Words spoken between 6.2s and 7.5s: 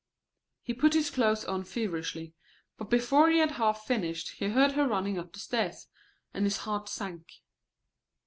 and his heart sank.